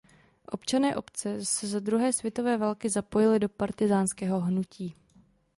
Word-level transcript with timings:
Občané 0.51 0.95
obce 0.95 1.45
se 1.45 1.67
za 1.67 1.79
druhé 1.79 2.13
světové 2.13 2.57
války 2.57 2.89
zapojili 2.89 3.39
do 3.39 3.49
partyzánského 3.49 4.39
hnutí. 4.39 4.95